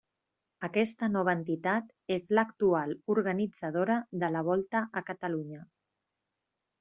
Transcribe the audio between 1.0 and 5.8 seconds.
nova entitat és l'actual organitzadora de la Volta a Catalunya.